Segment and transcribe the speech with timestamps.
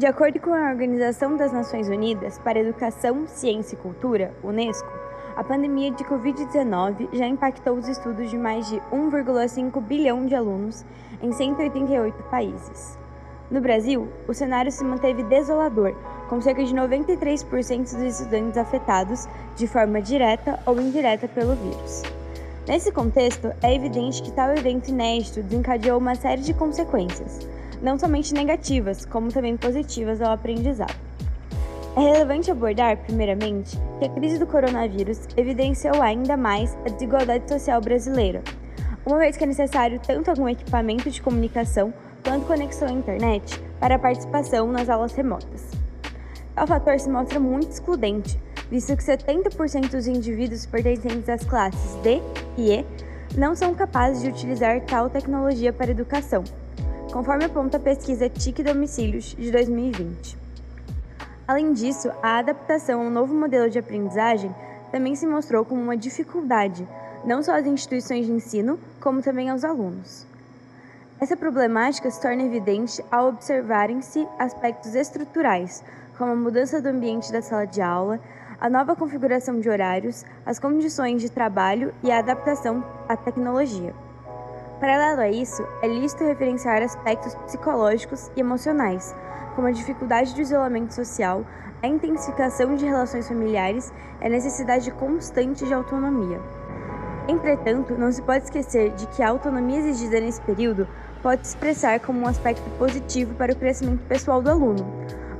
[0.00, 4.88] De acordo com a Organização das Nações Unidas para Educação, Ciência e Cultura, UNESCO,
[5.36, 10.86] a pandemia de Covid-19 já impactou os estudos de mais de 1,5 bilhão de alunos
[11.20, 12.98] em 188 países.
[13.50, 15.94] No Brasil, o cenário se manteve desolador,
[16.30, 22.19] com cerca de 93% dos estudantes afetados de forma direta ou indireta pelo vírus.
[22.68, 27.40] Nesse contexto, é evidente que tal evento inédito desencadeou uma série de consequências,
[27.82, 30.94] não somente negativas, como também positivas ao aprendizado.
[31.96, 37.80] É relevante abordar, primeiramente, que a crise do coronavírus evidenciou ainda mais a desigualdade social
[37.80, 38.42] brasileira,
[39.04, 41.92] uma vez que é necessário tanto algum equipamento de comunicação
[42.22, 45.70] quanto conexão à internet para a participação nas aulas remotas.
[46.54, 48.38] Tal fator se mostra muito excludente,
[48.70, 52.22] visto que 70% dos indivíduos pertencentes às classes D
[52.56, 52.86] e E
[53.36, 56.44] não são capazes de utilizar tal tecnologia para educação,
[57.12, 60.38] conforme aponta a pesquisa TIC Domicílios de 2020.
[61.48, 64.54] Além disso, a adaptação ao novo modelo de aprendizagem
[64.92, 66.86] também se mostrou como uma dificuldade,
[67.24, 70.24] não só às instituições de ensino, como também aos alunos.
[71.20, 75.82] Essa problemática se torna evidente ao observarem-se aspectos estruturais,
[76.16, 78.20] como a mudança do ambiente da sala de aula,
[78.60, 83.94] a nova configuração de horários, as condições de trabalho e a adaptação à tecnologia.
[84.78, 89.16] Paralelo a isso, é lícito referenciar aspectos psicológicos e emocionais,
[89.54, 91.42] como a dificuldade do isolamento social,
[91.82, 96.38] a intensificação de relações familiares e a necessidade constante de autonomia.
[97.28, 100.86] Entretanto, não se pode esquecer de que a autonomia exigida nesse período
[101.22, 104.86] pode se expressar como um aspecto positivo para o crescimento pessoal do aluno,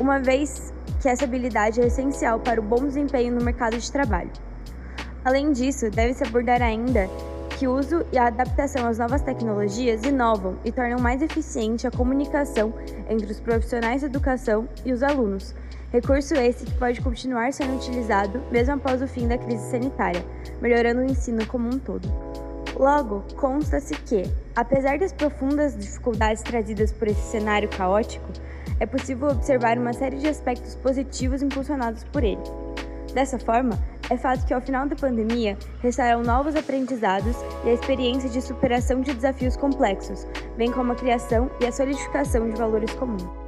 [0.00, 0.71] uma vez
[1.02, 4.30] que essa habilidade é essencial para o bom desempenho no mercado de trabalho.
[5.24, 7.10] Além disso, deve-se abordar ainda
[7.58, 11.90] que o uso e a adaptação às novas tecnologias inovam e tornam mais eficiente a
[11.90, 12.72] comunicação
[13.08, 15.52] entre os profissionais da educação e os alunos,
[15.90, 20.24] recurso esse que pode continuar sendo utilizado mesmo após o fim da crise sanitária,
[20.60, 22.08] melhorando o ensino como um todo.
[22.76, 24.22] Logo, consta-se que,
[24.56, 28.26] apesar das profundas dificuldades trazidas por esse cenário caótico,
[28.80, 32.42] é possível observar uma série de aspectos positivos impulsionados por ele.
[33.14, 33.78] Dessa forma,
[34.08, 39.00] é fato que ao final da pandemia restarão novos aprendizados e a experiência de superação
[39.00, 43.41] de desafios complexos, bem como a criação e a solidificação de valores comuns.